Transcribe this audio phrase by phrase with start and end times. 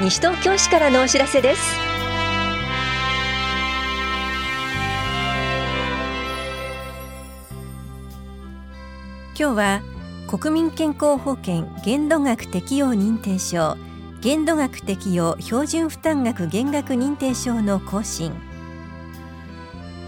[0.00, 1.76] 西東京市からのお知らせです。
[9.36, 9.82] 今日は
[10.28, 13.76] 国民健康保険限度額適用認定証
[14.20, 18.32] 限度額適用標準負担額減額認定証の更新。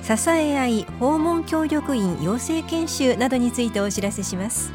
[0.05, 4.73] 支え合い訪問協力員養成研修などについてお知らせします。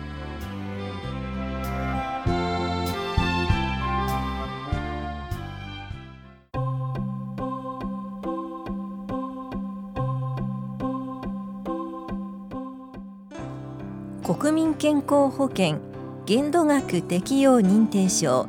[14.75, 15.77] 健康保険
[16.25, 18.47] 限度額適用認定証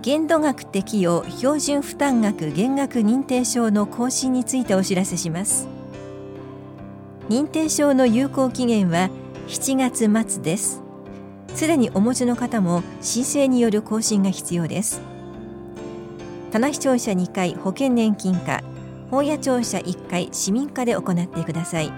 [0.00, 5.66] 限度額適用標準負担額減額認定証の更新についてお知らせします。
[7.28, 9.10] 認定証の有効期限は
[9.48, 9.76] 7
[10.08, 10.80] 月末です。
[11.54, 15.00] すでにお持ちの方も申請による更新が必要です。
[16.52, 18.62] 棚視聴者2回保険年金課
[19.10, 21.92] 本屋庁舎1回市民課で行ってください。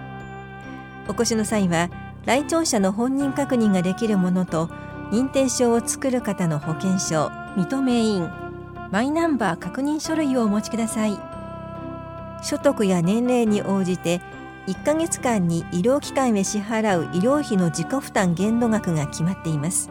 [1.08, 1.90] お越しの際は
[2.28, 4.66] 来庁者の本人確認ができるものと
[5.10, 8.28] 認定証を作る方の保険証認め印
[8.92, 11.18] マイナンバー確認書類をお持ちください。
[12.42, 14.20] 所得や年齢に応じて
[14.66, 19.88] 1ヶ月間に医療機関へ支払う医療費の自己負担限度額が決まっています。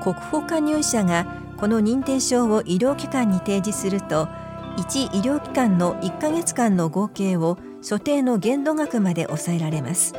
[0.00, 4.28] 国保加入者がこの認定証を医療機関に提示すると
[4.76, 10.14] 1医療機関の1ヶ月間の合計を所定の限度額まで抑えられます。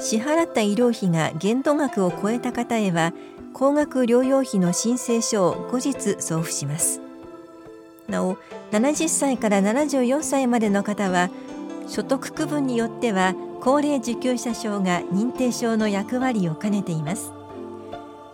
[0.00, 3.12] 支払った医療費が限度額を超えた方へは
[3.52, 7.00] 高額療養費の申請書を後日送付します。
[8.08, 8.38] なお
[8.70, 11.30] 70歳から74歳までの方は
[11.88, 17.32] 所得区分によっては高齢受給者証が認定証の役割を兼ねています。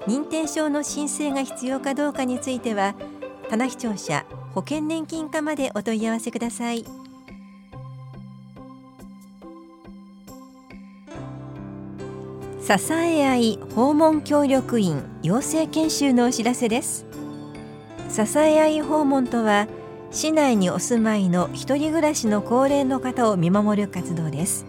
[0.06, 2.94] 認定証の申請が必要かどうかについては
[3.48, 7.03] 棚視聴者保険年金課までお問い合わせください。
[12.66, 17.04] 支え合い訪問協力員養成研修のお知らせです。
[18.08, 19.68] 支え合い訪問とは
[20.10, 24.64] 市内にお住まいの一人暮らしの高齢の方を見守る活動です。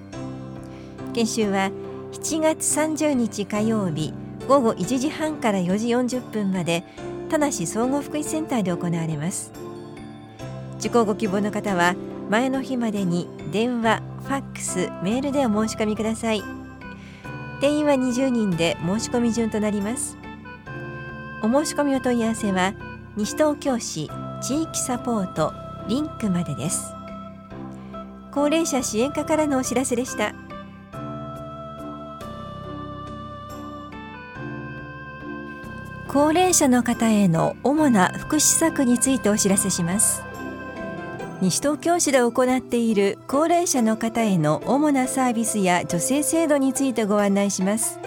[1.13, 1.71] 研修は
[2.11, 4.13] 7月30日火曜日
[4.49, 6.83] 午後1時半から4時40分まで
[7.29, 9.53] 田梨総合福祉センターで行われます。
[10.79, 11.95] 受講ご希望の方は
[12.29, 16.64] 前の日までに電話、ファックス、メールでお申し込みください。
[17.61, 20.17] 定員は20人で申し込み順となります。
[21.41, 22.73] お申し込みお問い合わせは
[23.15, 24.09] 西東京市
[24.41, 25.53] 地域サポート
[25.87, 26.93] リンクまでです。
[28.31, 30.33] 高齢者支援課からのお知らせでした。
[36.07, 40.23] 高齢者の方への主な福祉策についてお知らせします。
[41.41, 47.99] 西東京市で行っている高齢者の方への主なサービスや助成制度についてご案内します。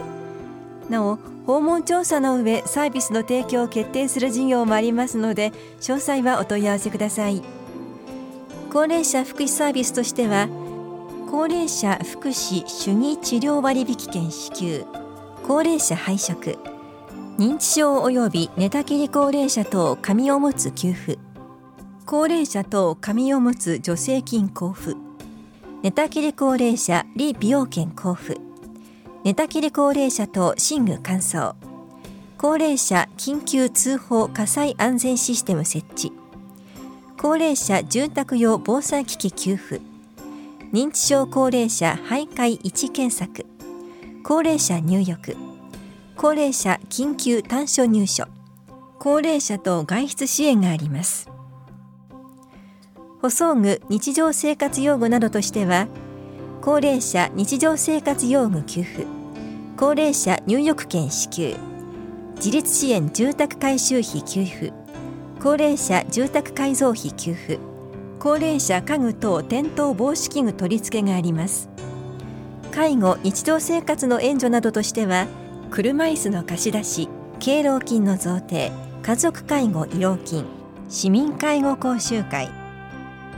[0.89, 7.43] なお訪問調査の上サービスの提供を決定する事業もありますので詳細はお問い合わせください。
[8.72, 10.49] 高齢者福祉サービスとしては
[11.31, 14.84] 高齢者福祉主義治療割引券支給
[15.47, 16.59] 高齢者配食
[17.39, 21.19] 認知症及び寝たきり高齢者等紙おむつ給付
[22.10, 24.96] 高齢者等紙おむつ助成金交付。
[25.82, 28.41] 寝たきり高齢者利美容券交付。
[29.24, 31.54] 寝たきり高齢者等寝具乾燥
[32.38, 36.12] 高齢者緊急通報火災安全システム設置。
[37.18, 39.82] 高齢者住宅用防災機器給付。
[40.72, 43.44] 認知症高齢者徘徊位置検索。
[44.22, 45.36] 高齢者入浴。
[46.16, 48.26] 高齢者緊急短所入所。
[48.98, 51.28] 高齢者と外出支援があります。
[53.20, 55.88] 補装具日常生活用具などとしては
[56.60, 59.06] 高齢者日常生活用具給付
[59.76, 61.56] 高齢者入浴券支給
[62.36, 64.72] 自立支援住宅改修費給付
[65.41, 67.59] 高齢者住宅改造費給付
[68.20, 71.68] 高齢者家具等転倒防止器具取り付けがあります。
[72.72, 75.26] 介護日常生活の援助などとしては
[75.71, 77.09] 車椅子の貸し出し
[77.41, 78.71] 敬老金の贈呈
[79.03, 80.44] 家族介護医療金
[80.88, 82.58] 市民介護講習会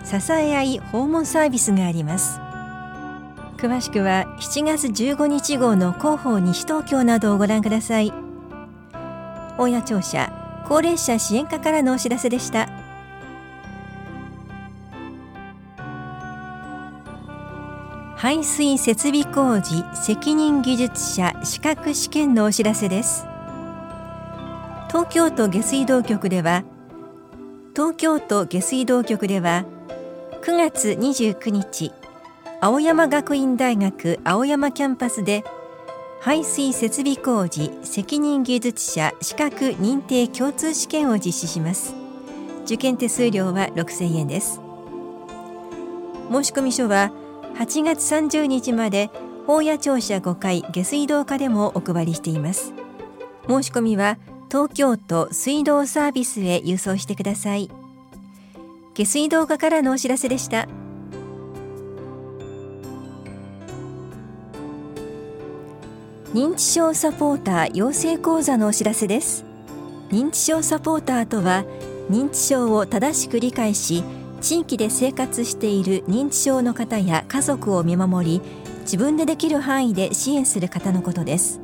[0.04, 2.40] 支え合い訪問サービスがあります。
[3.56, 8.12] 詳しくは7月15日号の広報西東京などをご覧ください。
[9.58, 10.32] 大谷庁舎
[10.66, 12.68] 高齢者支援課からのお知らせでした。
[18.16, 23.26] 排水設備工事責任技術者資格試験のお知らせです。
[24.88, 26.64] 東京都下水道局では
[27.74, 29.64] 東京都下水道局では
[30.50, 31.92] 9月29日
[32.60, 35.44] 青山学院大学青山キャンパスで
[36.20, 41.94] 排水設備工事責任技術者資格認定共通試験を実施します。
[42.64, 44.60] 受験手数料は6000円です。
[46.32, 47.12] 申込書は
[47.54, 49.08] 8月30日まで
[49.46, 52.74] 法屋庁舎5階下水道課でもお配りしています。
[53.46, 54.18] 申し込みは
[54.50, 57.70] 東京都水道サービスへ郵送してください。
[59.00, 60.68] 下水道課からのお知らせでした。
[66.34, 69.46] 認知症サポーター養成講座のお知らせです。
[70.10, 71.64] 認知症サポーターとは
[72.10, 74.04] 認知症を正しく理解し
[74.42, 78.42] 地域で生活している認知症の方や家族を見守り
[78.82, 81.58] 自分でできる範囲で支援する方のことです。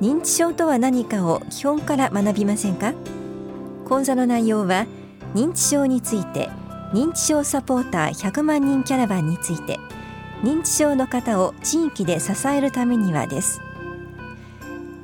[0.00, 2.94] 認知症とは何かを基本から学びませんか？
[3.84, 4.86] 講座の内容は
[5.36, 6.48] 認知症について
[6.94, 9.78] 認知症サポーター100万人キャラバンについて
[10.42, 13.60] 認知症の方を地域で支えるためにはです。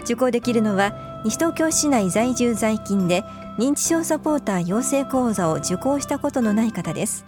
[0.05, 0.94] 受講できるのは
[1.26, 3.25] 西東京市内在住在勤で
[3.58, 7.26] 認知症サポーター養成講座を受講したことのない方です。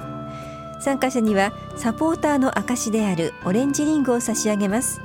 [0.80, 5.02] 参加者にはサポーターの証であるオレンジリングを差し上げます。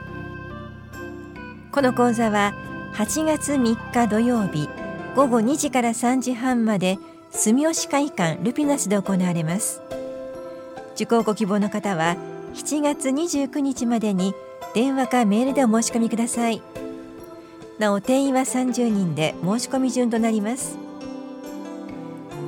[1.74, 2.54] この講座は
[2.94, 4.70] 8月3日土曜日
[5.16, 6.98] 午後2時から3時半まで
[7.32, 9.82] 住吉会館ルピナスで行われます。
[10.96, 12.18] 受講ご希望の方は
[12.54, 14.34] 7月29日までに
[14.74, 16.62] 電話かメールでお申し込みください。
[17.78, 20.78] なお定員は30人で申し込み順となります。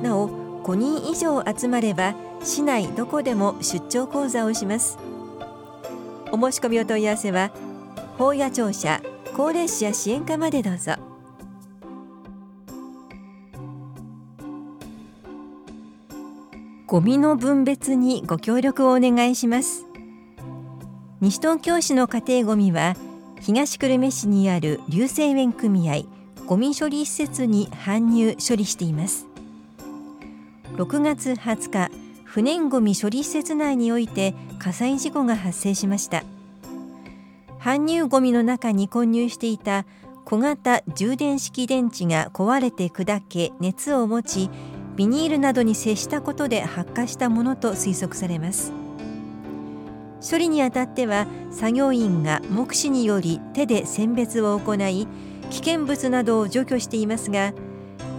[0.02, 0.28] なお
[0.62, 4.98] 5人以上集まれば市内どこでも出張講座をします。
[6.30, 7.50] お申し込みお問い合わせは
[8.18, 9.00] 法屋庁舎
[9.34, 11.11] 高齢者支援課までどうぞ。
[16.92, 19.86] ゴミの分別にご協力をお願いします。
[21.22, 22.96] 西東京市の家庭ゴミは
[23.40, 26.02] 東久留米市にある流星園組合
[26.44, 29.26] ゴミ処理施設に搬入処理しています。
[30.76, 31.90] 6月20日
[32.24, 36.24] 不燃ごみ処理施設内において火災事故が発生しました。
[37.58, 39.86] 搬入ごみの中に混入していた
[40.26, 44.50] 小型充電式電池が壊れて砕け熱を持ち
[44.96, 48.72] ビニールなどに接したことで発火したものと推測されます。
[50.28, 55.08] 処理にあたっては作業員が目視により手で選別を行い
[55.50, 57.52] 危険物などを除去していますが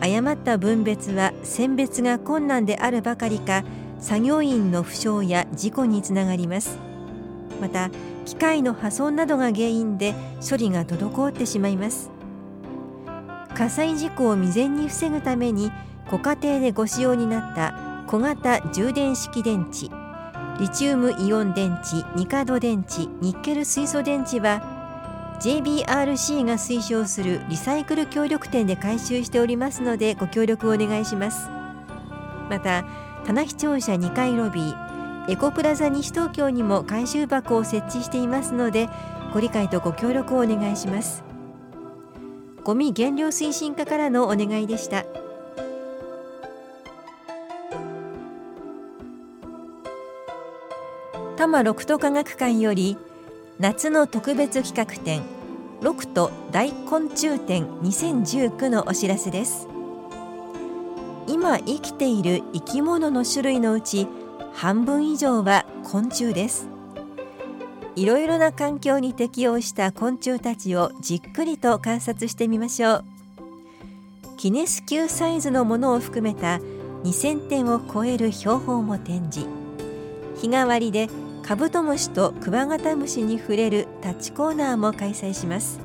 [0.02, 3.64] 誤った分別は選別が困難であるばかりか
[4.00, 6.78] 作業員の負傷や事故につながります。
[7.62, 7.90] また
[8.25, 10.14] 機械の破損などが原因で
[10.48, 12.12] 処理が滞ってしまいます。
[13.56, 15.72] 火災事故を未然に防ぐために
[16.09, 17.73] ご家庭でご使用になった
[18.07, 19.89] 小型充電式電池
[20.59, 24.61] リチウムイオン電池ニカド電池ニッケル水素電池は
[25.41, 31.50] JBRC が推奨するリサイクル協力店で回収しておりますのでご協力をお願いします
[32.50, 32.85] また
[33.25, 38.89] 棚視聴者2階ロビーエコプラザ西東京にも回収箱を設置していますので
[39.33, 41.23] ご理解とご協力をお願いします
[42.63, 45.23] ゴミ減量推進課からのお願いでした。
[51.53, 52.98] 摩六都科学館より
[53.60, 55.22] 夏の特別企画展
[55.81, 59.67] 六都大昆虫展2019のお知らせです。
[61.27, 64.07] 今生きている生き物の種類のうち
[64.51, 66.67] 半分以上は昆虫です。
[67.95, 73.03] いろいろな環境に適応した昆虫たちをじっくりと観察してみましょう。
[74.38, 76.60] ギネス級サイズのものを含めた
[77.03, 79.48] 2000点を超える標本も展示。
[80.41, 81.10] 日替わりで
[81.43, 85.79] カブトムシとクワガタムシに触れるタッチコーナーも開催します。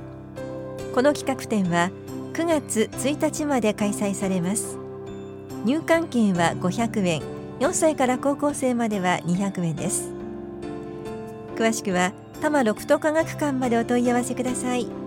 [0.95, 1.91] この企画展は
[2.33, 4.79] 9月1日まで開催されます。
[5.65, 7.23] 入館券は500円。
[7.59, 10.13] 4歳から高校生までは200円です。
[11.57, 14.98] 詳しくは多摩六都科学館までお問い合わせください。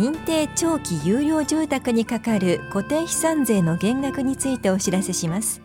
[0.00, 5.60] 認定長期有料住宅にかかる固定資産税の減額についてお知らせします。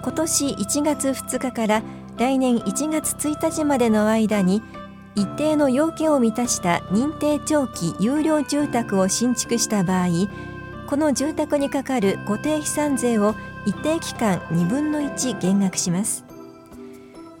[0.00, 1.82] 今年1月2日から
[2.18, 4.62] 来年1月1日までの間に
[5.16, 10.08] 一定の要件を満たした認定長期有料住宅を新築した場合
[10.88, 13.34] この住宅にかかる固定資産税を
[13.66, 16.24] 一定期間2分の1減額します。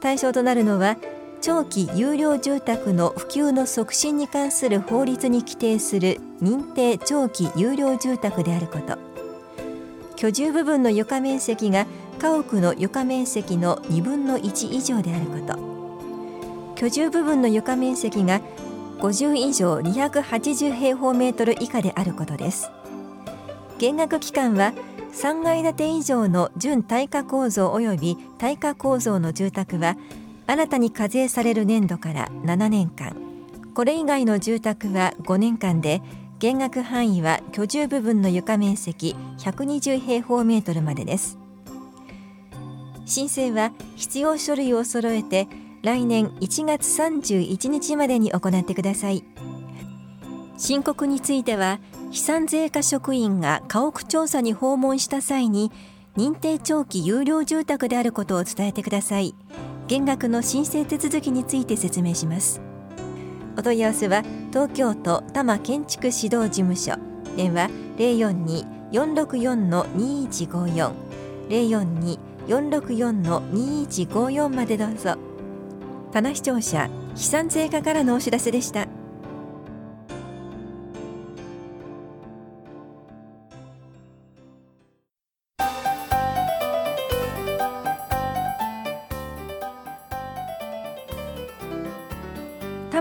[0.00, 0.96] 対象となるのは
[1.42, 8.96] 長期有料住宅の普及の促進に関する法律に規定する認定長期有料住宅であること。
[10.14, 11.88] 居住部分の床面積が
[12.20, 15.58] 家屋の床面積の2分の1以上であること。
[16.76, 18.40] 居住部分の床面積が
[19.00, 22.70] 50以上280平方メートル以下であることです。
[23.78, 24.72] 減額期間は
[25.12, 29.96] 3階建て以上の準耐火構造及び耐火構造の住宅は
[30.52, 33.16] 新たに課税される年度から7年間。
[33.74, 36.02] これ以外の住宅は5年間で
[36.40, 41.38] 減額範囲は居住部分の床面積120平方メートルまでです。
[43.06, 45.48] 申請は必要書類を揃えて
[45.80, 49.24] 来年1月31日までに行ってください。
[50.58, 51.80] 申告については
[52.10, 55.72] 飛散税課職員が家屋調査に訪問した際に
[56.14, 59.34] 認定長期有料住宅であることを伝えてください。
[59.92, 62.62] 減額の申請手続きについて説明します。
[63.58, 66.94] お問い合わせは東京都多摩建築指導事務所。
[67.36, 67.68] 電話
[68.88, 70.92] 042-464-2154
[72.48, 75.18] 042-464-2154までどうぞ。
[76.10, 78.88] 棚視聴者飛散税課からのお知らせでした。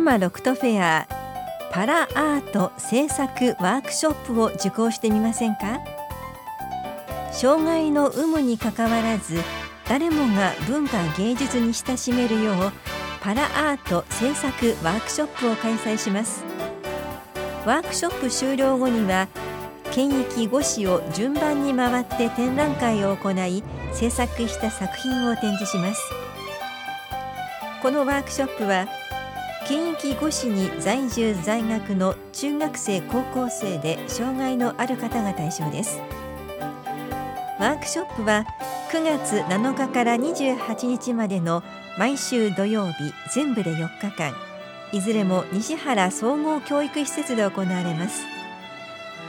[0.01, 1.07] 摩ロクトフェア
[1.71, 5.79] パラアート制作ワークショップを受講してみませんか？
[7.31, 9.39] 障害の有無にかかわらず
[9.87, 12.55] 誰もが文化芸術に親しめるよう
[13.21, 16.43] パラアート制作ワークショップを開催します。
[17.67, 19.27] ワークショップ終了後には
[19.91, 26.01] 県域5市を順番に回って展覧会を行い制作した作品を展示します。
[27.83, 28.87] このワークショップは
[29.71, 36.01] 県域5市に在住在学の中学生高校生で障害のある方が対象です。
[37.57, 38.45] ワークショップは
[38.91, 41.63] 9月7日から28日までの
[41.97, 44.33] 毎週土曜日全部で4日間。
[44.91, 48.25] いずれも西原総合教育施設で行われます。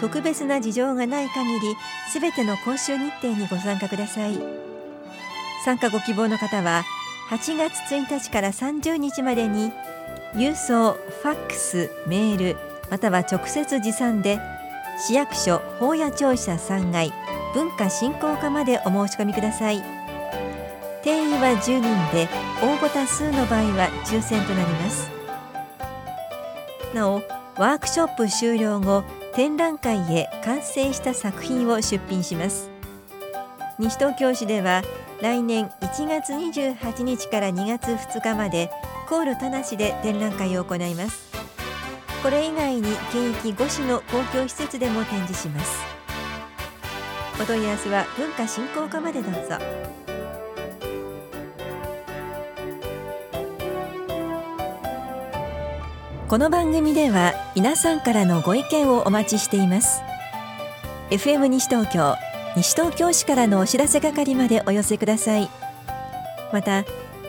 [0.00, 1.76] 特別な事情がない限り
[2.10, 4.36] すべての講習日程にご参加ください。
[5.64, 6.82] 参加ご希望の方は
[7.30, 9.70] 8月1日から30日までに
[10.34, 12.56] 郵送、ファックス、メール
[12.90, 14.40] または直接持参で
[14.98, 17.12] 市役所法屋庁舎3階
[17.54, 19.82] 文化振興課までお申し込みください。
[21.02, 21.82] 定員は10人
[22.14, 22.28] で
[22.62, 25.10] 応募多数の場合は抽選となります。
[26.94, 27.16] なお
[27.58, 32.70] ワークショップ終了後展覧会へ完成した作品を出品します。
[33.78, 34.82] 西東京市では
[35.20, 38.70] 来年1月28日から2月2日まで
[39.12, 41.30] コール田無で展覧会を行います。
[42.22, 45.84] これ以外に県域5市の公共施設でも展示します。
[47.38, 49.58] お問い合わせは文化振興課までどうぞ。
[56.26, 60.00] この番組では皆さんからのご意見をお待ちしています。
[61.10, 62.16] FM 西東京
[62.56, 65.50] 西東京市からのお知らせ係までお寄せください。
[66.50, 66.86] また